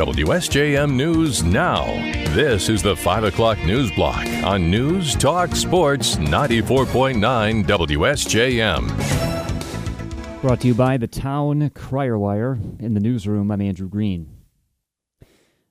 [0.00, 1.84] WSJM News Now.
[2.34, 8.88] This is the 5 o'clock news block on News Talk Sports 94.9 WSJM.
[10.40, 12.58] Brought to you by the Town Crier Wire.
[12.78, 14.38] In the newsroom, I'm Andrew Green.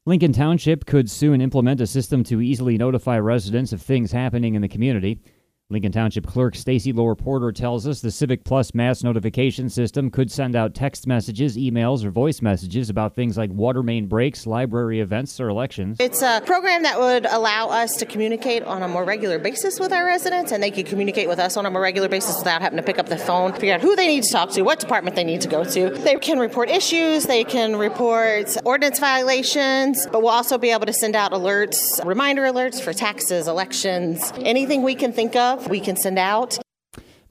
[0.05, 4.61] Lincoln Township could soon implement a system to easily notify residents of things happening in
[4.61, 5.23] the community.
[5.71, 10.31] Lincoln Township Clerk Stacy Loar Porter tells us the Civic Plus mass notification system could
[10.31, 14.99] send out text messages, emails, or voice messages about things like water main breaks, library
[14.99, 15.97] events, or elections.
[15.99, 19.93] It's a program that would allow us to communicate on a more regular basis with
[19.93, 22.77] our residents, and they could communicate with us on a more regular basis without having
[22.77, 25.15] to pick up the phone, figure out who they need to talk to, what department
[25.15, 25.91] they need to go to.
[25.91, 30.93] They can report issues, they can report ordinance violations, but we'll also be able to
[30.93, 35.97] send out alerts, reminder alerts for taxes, elections, anything we can think of we can
[35.97, 36.57] send out.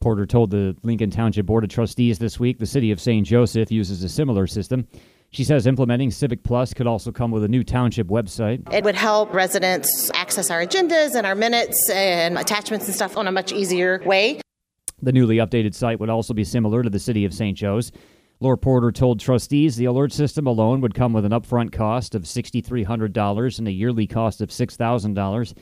[0.01, 3.27] Porter told the Lincoln Township Board of Trustees this week the city of St.
[3.27, 4.87] Joseph uses a similar system.
[5.31, 8.73] She says implementing Civic Plus could also come with a new township website.
[8.73, 13.27] It would help residents access our agendas and our minutes and attachments and stuff on
[13.27, 14.41] a much easier way.
[15.03, 17.57] The newly updated site would also be similar to the city of St.
[17.57, 17.93] Joe's.
[18.41, 22.23] Loar Porter told trustees the alert system alone would come with an upfront cost of
[22.23, 25.55] $6,300 and a yearly cost of $6,000.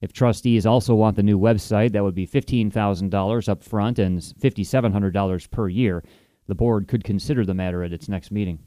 [0.00, 5.50] If trustees also want the new website, that would be $15,000 up front and $5,700
[5.50, 6.02] per year.
[6.46, 8.60] The board could consider the matter at its next meeting.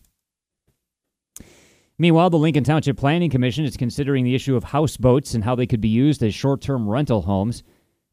[1.97, 5.67] Meanwhile, the Lincoln Township Planning Commission is considering the issue of houseboats and how they
[5.67, 7.63] could be used as short term rental homes.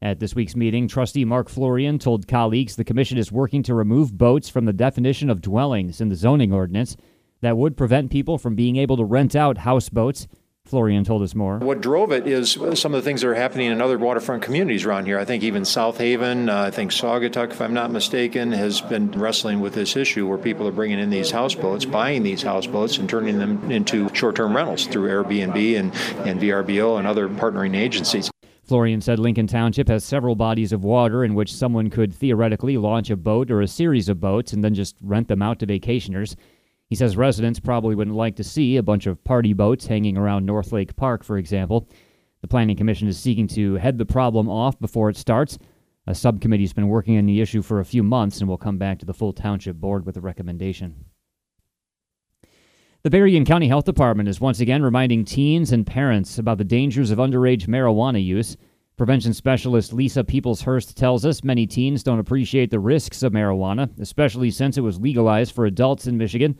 [0.03, 4.17] At this week's meeting, trustee Mark Florian told colleagues the commission is working to remove
[4.17, 6.97] boats from the definition of dwellings in the zoning ordinance
[7.41, 10.27] that would prevent people from being able to rent out houseboats
[10.71, 11.57] Florian told us more.
[11.57, 14.85] What drove it is some of the things that are happening in other waterfront communities
[14.85, 15.19] around here.
[15.19, 19.11] I think even South Haven, uh, I think Saugatuck, if I'm not mistaken, has been
[19.11, 23.09] wrestling with this issue where people are bringing in these houseboats, buying these houseboats, and
[23.09, 25.93] turning them into short term rentals through Airbnb and,
[26.25, 28.31] and VRBO and other partnering agencies.
[28.63, 33.09] Florian said Lincoln Township has several bodies of water in which someone could theoretically launch
[33.09, 36.37] a boat or a series of boats and then just rent them out to vacationers.
[36.91, 40.45] He says residents probably wouldn't like to see a bunch of party boats hanging around
[40.45, 41.87] North Lake Park, for example.
[42.41, 45.57] The Planning Commission is seeking to head the problem off before it starts.
[46.05, 48.77] A subcommittee has been working on the issue for a few months and will come
[48.77, 51.05] back to the full township board with a recommendation.
[53.03, 57.09] The Berrien County Health Department is once again reminding teens and parents about the dangers
[57.09, 58.57] of underage marijuana use.
[58.97, 64.51] Prevention specialist Lisa Peoples-Hurst tells us many teens don't appreciate the risks of marijuana, especially
[64.51, 66.57] since it was legalized for adults in Michigan.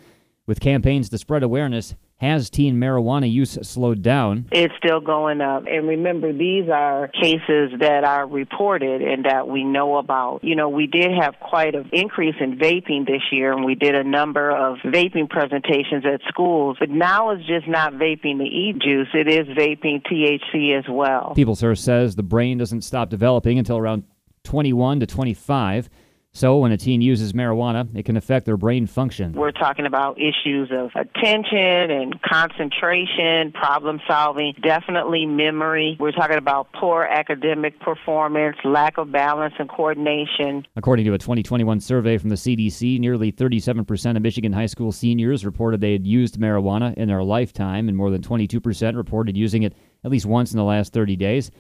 [0.52, 4.50] With campaigns to spread awareness, has teen marijuana use slowed down?
[4.52, 5.64] It's still going up.
[5.66, 10.44] And remember, these are cases that are reported and that we know about.
[10.44, 13.96] You know, we did have quite an increase in vaping this year, and we did
[13.96, 16.76] a number of vaping presentations at schools.
[16.78, 21.32] But now it's just not vaping the e juice, it is vaping THC as well.
[21.34, 24.04] Peoples-Hurst says the brain doesn't stop developing until around
[24.44, 25.90] 21 to 25.
[26.34, 29.34] So, when a teen uses marijuana, it can affect their brain function.
[29.34, 35.98] We're talking about issues of attention and concentration, problem solving, definitely memory.
[36.00, 40.66] We're talking about poor academic performance, lack of balance and coordination.
[40.78, 45.46] According to a 2021 survey from the CDC, nearly 37% of Michigan high school seniors
[45.46, 49.76] reported they had used marijuana in their lifetime, and more than 22% reported using it
[50.06, 51.52] at least once in the last 30 days.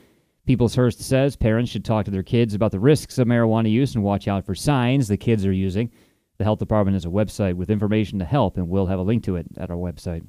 [0.45, 4.03] Peoples-Hurst says parents should talk to their kids about the risks of marijuana use and
[4.03, 5.91] watch out for signs the kids are using.
[6.37, 9.23] The health department has a website with information to help, and we'll have a link
[9.25, 10.25] to it at our website.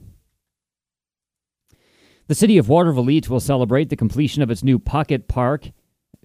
[2.28, 5.70] The city of Watervliet will celebrate the completion of its new Pocket Park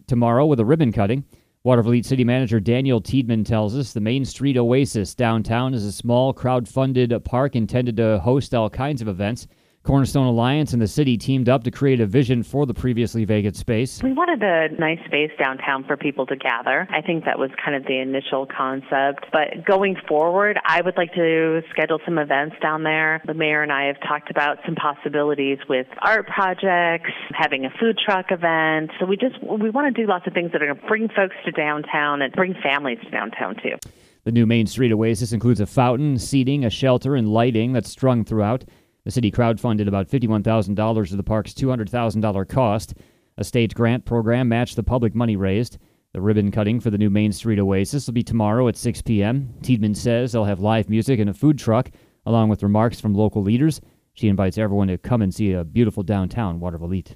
[0.06, 1.24] tomorrow with a ribbon cutting.
[1.66, 6.34] Watervliet City Manager Daniel Tiedman tells us the Main Street Oasis downtown is a small
[6.34, 9.48] crowd-funded park intended to host all kinds of events.
[9.88, 13.56] Cornerstone Alliance and the city teamed up to create a vision for the previously vacant
[13.56, 14.04] space.
[14.04, 16.86] We wanted a nice space downtown for people to gather.
[16.92, 19.28] I think that was kind of the initial concept.
[19.32, 23.22] But going forward, I would like to schedule some events down there.
[23.26, 27.98] The mayor and I have talked about some possibilities with art projects, having a food
[27.98, 28.92] truck event.
[29.00, 31.08] So we just we want to do lots of things that are going to bring
[31.08, 33.78] folks to downtown and bring families to downtown too.
[34.26, 38.26] The new Main Street Oasis includes a fountain, seating, a shelter, and lighting that's strung
[38.26, 38.66] throughout.
[39.08, 42.94] The city crowdfunded about $51,000 of the park's $200,000 cost.
[43.38, 45.78] A state grant program matched the public money raised.
[46.12, 49.54] The ribbon cutting for the new Main Street Oasis will be tomorrow at 6 p.m.
[49.62, 51.90] Tiedman says they'll have live music and a food truck,
[52.26, 53.80] along with remarks from local leaders.
[54.12, 57.16] She invites everyone to come and see a beautiful downtown Watervliet.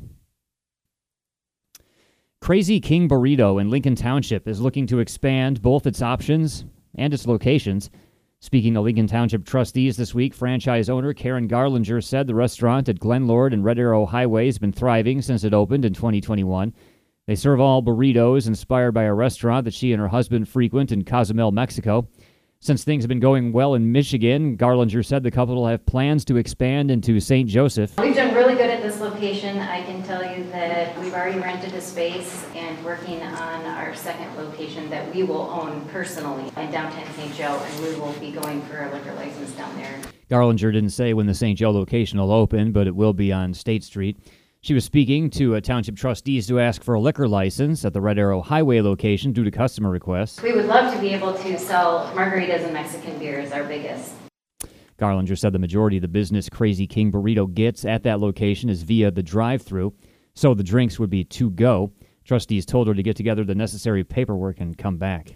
[2.40, 6.64] Crazy King Burrito in Lincoln Township is looking to expand both its options
[6.96, 7.90] and its locations.
[8.44, 13.00] Speaking to Lincoln Township trustees this week, franchise owner Karen Garlinger said the restaurant at
[13.00, 16.74] Glen Lord and Red Arrow Highway has been thriving since it opened in 2021.
[17.28, 21.04] They serve all burritos inspired by a restaurant that she and her husband frequent in
[21.04, 22.08] Cozumel, Mexico.
[22.60, 26.26] Since things have been going well in Michigan, Garlinger said the couple will have plans
[26.26, 27.48] to expand into St.
[27.48, 27.96] Joseph.
[28.00, 29.60] We've done really good at this location.
[29.60, 30.41] I can tell you
[31.32, 36.52] already rented a space and working on our second location that we will own personally
[36.58, 37.34] in downtown St.
[37.36, 39.98] Joe, and we will be going for a liquor license down there.
[40.30, 41.58] Garlinger didn't say when the St.
[41.58, 44.18] Joe location will open, but it will be on State Street.
[44.60, 48.02] She was speaking to a township trustees to ask for a liquor license at the
[48.02, 50.42] Red Arrow Highway location due to customer requests.
[50.42, 54.14] We would love to be able to sell margaritas and Mexican beers, our biggest.
[55.00, 58.84] Garlinger said the majority of the business Crazy King burrito gets at that location is
[58.84, 59.94] via the drive through,
[60.34, 61.92] so the drinks would be to go.
[62.24, 65.36] Trustees told her to get together the necessary paperwork and come back.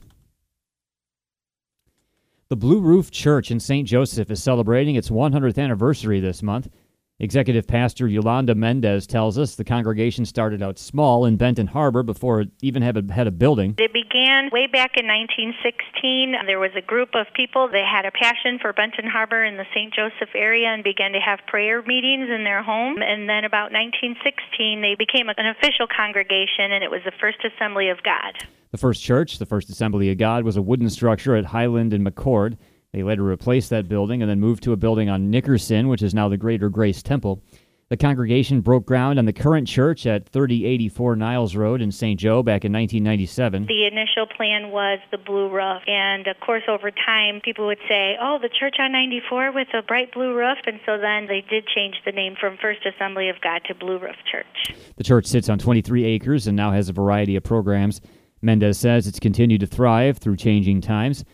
[2.48, 3.88] The Blue Roof Church in St.
[3.88, 6.70] Joseph is celebrating its 100th anniversary this month.
[7.18, 12.42] Executive Pastor Yolanda Mendez tells us the congregation started out small in Benton Harbor before
[12.42, 13.74] it even had a, had a building.
[13.78, 16.36] It began way back in 1916.
[16.46, 19.64] There was a group of people that had a passion for Benton Harbor in the
[19.74, 19.94] St.
[19.94, 23.02] Joseph area and began to have prayer meetings in their home.
[23.02, 27.88] And then about 1916, they became an official congregation, and it was the First Assembly
[27.88, 28.44] of God.
[28.72, 32.06] The first church, the First Assembly of God, was a wooden structure at Highland and
[32.06, 32.58] McCord.
[32.96, 36.14] They later replaced that building and then moved to a building on Nickerson, which is
[36.14, 37.44] now the Greater Grace Temple.
[37.90, 42.18] The congregation broke ground on the current church at 3084 Niles Road in St.
[42.18, 43.66] Joe back in 1997.
[43.66, 48.16] The initial plan was the blue roof, and of course, over time, people would say,
[48.22, 51.68] Oh, the church on 94 with a bright blue roof, and so then they did
[51.68, 54.74] change the name from First Assembly of God to Blue Roof Church.
[54.96, 58.00] The church sits on 23 acres and now has a variety of programs.
[58.42, 61.26] Mendez says it's continued to thrive through changing times.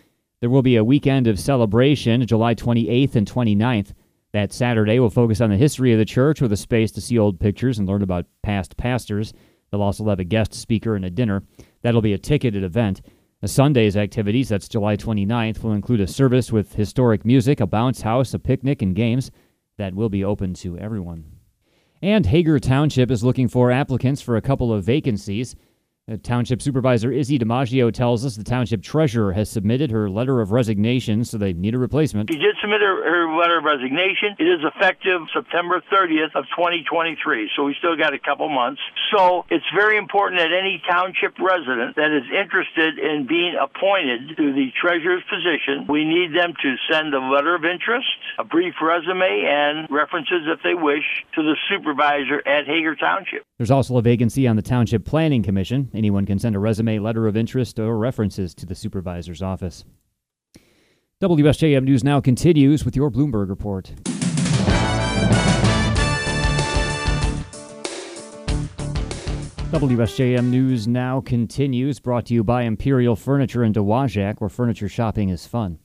[0.41, 3.93] There will be a weekend of celebration, July 28th and 29th.
[4.33, 7.19] That Saturday will focus on the history of the church with a space to see
[7.19, 9.33] old pictures and learn about past pastors.
[9.69, 11.43] They'll also have a guest speaker and a dinner.
[11.83, 13.01] That'll be a ticketed event.
[13.41, 18.01] The Sunday's activities, that's July 29th, will include a service with historic music, a bounce
[18.01, 19.29] house, a picnic, and games
[19.77, 21.23] that will be open to everyone.
[22.01, 25.55] And Hagar Township is looking for applicants for a couple of vacancies.
[26.11, 30.51] Uh, Township Supervisor Izzy DiMaggio tells us the Township Treasurer has submitted her letter of
[30.51, 32.29] resignation, so they need a replacement.
[32.29, 34.35] She did submit her, her letter of resignation.
[34.37, 38.81] It is effective September 30th of 2023, so we still got a couple months.
[39.15, 44.51] So it's very important that any Township resident that is interested in being appointed to
[44.51, 49.47] the Treasurer's position, we need them to send a letter of interest, a brief resume,
[49.47, 53.47] and references if they wish to the supervisor at Hagar Township.
[53.61, 55.91] There's also a vacancy on the Township Planning Commission.
[55.93, 59.85] Anyone can send a resume, letter of interest, or references to the supervisor's office.
[61.21, 63.93] WSJM News now continues with your Bloomberg report.
[69.69, 75.29] WSJM News now continues, brought to you by Imperial Furniture in Dowagiac, where furniture shopping
[75.29, 75.77] is fun.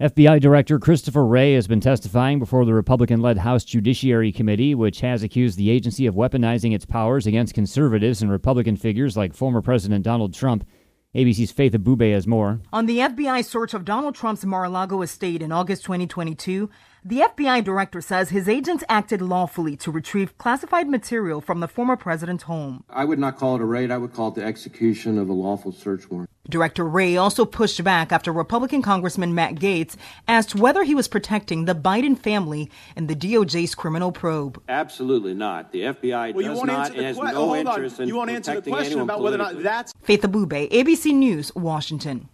[0.00, 5.02] FBI Director Christopher Wray has been testifying before the Republican led House Judiciary Committee, which
[5.02, 9.62] has accused the agency of weaponizing its powers against conservatives and Republican figures like former
[9.62, 10.66] President Donald Trump.
[11.14, 12.60] ABC's Faith Abubey has more.
[12.72, 16.68] On the FBI search of Donald Trump's Mar a Lago estate in August 2022,
[17.06, 21.96] the FBI director says his agents acted lawfully to retrieve classified material from the former
[21.96, 22.82] president's home.
[22.88, 25.32] I would not call it a raid, I would call it the execution of a
[25.34, 26.30] lawful search warrant.
[26.48, 29.96] Director Wray also pushed back after Republican Congressman Matt Gaetz
[30.28, 34.62] asked whether he was protecting the Biden family in the DOJ's criminal probe.
[34.68, 35.72] Absolutely not.
[35.72, 38.02] The FBI well, does not answer the has que- no oh, interest on.
[38.02, 40.70] in You won't answer the protecting question anyone about whether or not that's Faith Abubey,
[40.70, 42.28] ABC News, Washington.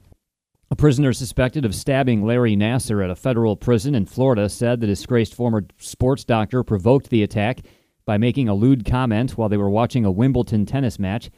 [0.72, 4.86] A prisoner suspected of stabbing Larry Nassar at a federal prison in Florida said the
[4.86, 7.62] disgraced former sports doctor provoked the attack
[8.04, 11.28] by making a lewd comment while they were watching a Wimbledon tennis match.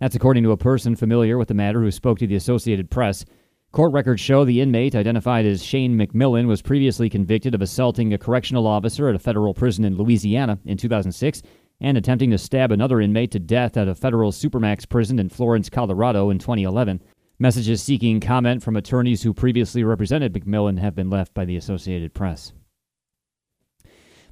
[0.00, 3.24] That's according to a person familiar with the matter who spoke to the Associated Press.
[3.72, 8.18] Court records show the inmate, identified as Shane McMillan, was previously convicted of assaulting a
[8.18, 11.40] correctional officer at a federal prison in Louisiana in 2006
[11.80, 15.70] and attempting to stab another inmate to death at a federal supermax prison in Florence,
[15.70, 17.00] Colorado in 2011.
[17.44, 22.14] Messages seeking comment from attorneys who previously represented McMillan have been left by the Associated
[22.14, 22.54] Press.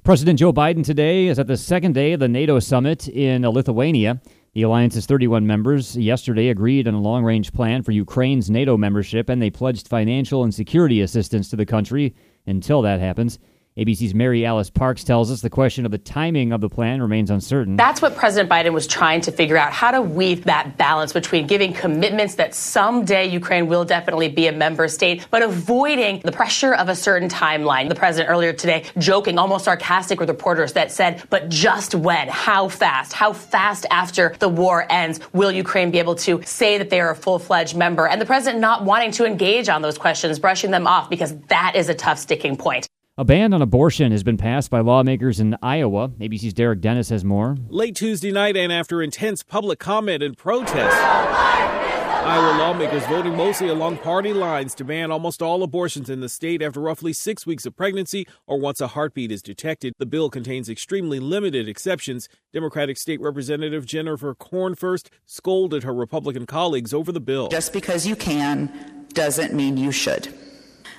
[0.03, 4.19] President Joe Biden today is at the second day of the NATO summit in Lithuania.
[4.53, 9.29] The alliance's 31 members yesterday agreed on a long range plan for Ukraine's NATO membership,
[9.29, 12.15] and they pledged financial and security assistance to the country
[12.47, 13.37] until that happens.
[13.75, 17.31] ABC's Mary Alice Parks tells us the question of the timing of the plan remains
[17.31, 17.75] uncertain.
[17.75, 21.47] That's what President Biden was trying to figure out how to weave that balance between
[21.47, 26.75] giving commitments that someday Ukraine will definitely be a member state, but avoiding the pressure
[26.75, 27.89] of a certain timeline.
[27.89, 32.27] The president earlier today joking, almost sarcastic with reporters that said, but just when?
[32.27, 33.11] How fast?
[33.11, 37.09] How fast after the war ends will Ukraine be able to say that they are
[37.09, 38.07] a full fledged member?
[38.07, 41.75] And the president not wanting to engage on those questions, brushing them off because that
[41.75, 42.87] is a tough sticking point.
[43.15, 46.09] A ban on abortion has been passed by lawmakers in Iowa.
[46.19, 47.55] ABC's Derek Dennis has more.
[47.69, 53.99] Late Tuesday night, and after intense public comment and protest, Iowa lawmakers voting mostly along
[53.99, 57.75] party lines to ban almost all abortions in the state after roughly six weeks of
[57.75, 59.93] pregnancy or once a heartbeat is detected.
[59.99, 62.27] The bill contains extremely limited exceptions.
[62.51, 67.49] Democratic State Representative Jennifer Konfrst scolded her Republican colleagues over the bill.
[67.49, 70.33] Just because you can doesn't mean you should.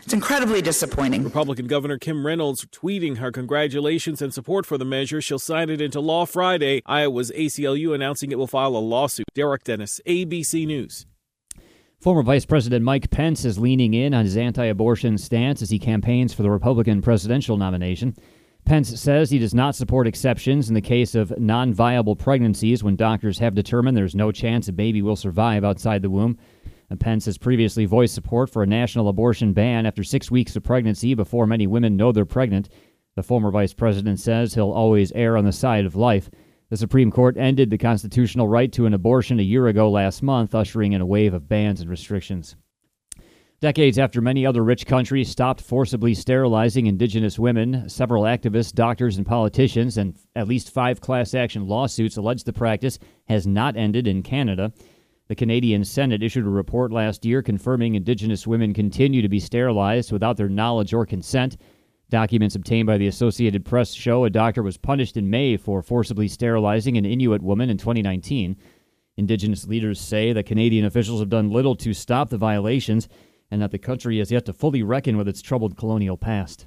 [0.04, 1.25] It's incredibly disappointing.
[1.25, 5.23] Republican Governor Kim Reynolds tweeting her congratulations and support for the measure.
[5.23, 6.82] She'll sign it into law Friday.
[6.84, 9.25] Iowa's ACLU announcing it will file a lawsuit.
[9.34, 11.06] Derek Dennis, ABC News.
[12.02, 15.78] Former Vice President Mike Pence is leaning in on his anti abortion stance as he
[15.78, 18.14] campaigns for the Republican presidential nomination.
[18.66, 22.94] Pence says he does not support exceptions in the case of non viable pregnancies when
[22.94, 26.38] doctors have determined there's no chance a baby will survive outside the womb.
[26.96, 31.14] Pence has previously voiced support for a national abortion ban after six weeks of pregnancy
[31.14, 32.68] before many women know they're pregnant.
[33.16, 36.30] The former vice president says he'll always err on the side of life.
[36.70, 40.54] The Supreme Court ended the constitutional right to an abortion a year ago last month,
[40.54, 42.56] ushering in a wave of bans and restrictions.
[43.60, 49.24] Decades after many other rich countries stopped forcibly sterilizing indigenous women, several activists, doctors, and
[49.24, 54.22] politicians, and at least five class action lawsuits allege the practice has not ended in
[54.22, 54.72] Canada.
[55.26, 60.12] The Canadian Senate issued a report last year confirming Indigenous women continue to be sterilized
[60.12, 61.57] without their knowledge or consent.
[62.11, 66.28] Documents obtained by the Associated Press show a doctor was punished in May for forcibly
[66.28, 68.54] sterilizing an Inuit woman in 2019.
[69.16, 73.09] Indigenous leaders say that Canadian officials have done little to stop the violations
[73.50, 76.66] and that the country has yet to fully reckon with its troubled colonial past.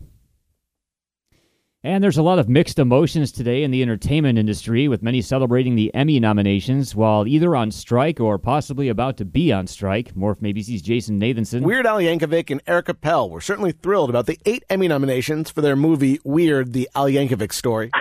[1.83, 5.75] And there's a lot of mixed emotions today in the entertainment industry, with many celebrating
[5.75, 10.15] the Emmy nominations while either on strike or possibly about to be on strike.
[10.15, 11.61] More from ABC's Jason Nathanson.
[11.61, 15.61] Weird Al Yankovic and Eric Appel were certainly thrilled about the eight Emmy nominations for
[15.61, 17.91] their movie Weird, the Al Yankovic story.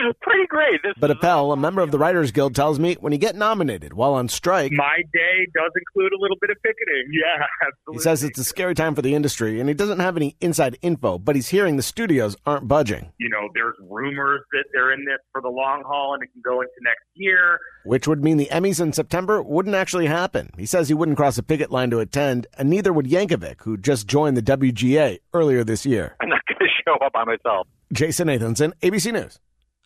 [0.22, 0.80] pretty great.
[0.82, 3.92] This but Appel, a member of the Writers Guild, tells me when you get nominated
[3.92, 7.06] while on strike, my day does include a little bit of picketing.
[7.20, 7.98] Yeah, absolutely.
[7.98, 10.78] He says it's a scary time for the industry, and he doesn't have any inside
[10.80, 13.12] info, but he's hearing the studios aren't budging.
[13.18, 16.40] You know, there's rumors that they're in this for the long haul and it can
[16.42, 17.58] go into next year.
[17.84, 20.50] Which would mean the Emmys in September wouldn't actually happen.
[20.56, 23.76] He says he wouldn't cross a picket line to attend, and neither would Yankovic, who
[23.76, 26.16] just joined the WGA earlier this year.
[26.20, 27.66] I'm not going to show up by myself.
[27.92, 29.38] Jason Nathanson, ABC News.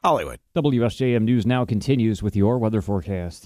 [0.05, 0.39] Hollywood.
[0.55, 3.43] WSJM News now continues with your weather forecast.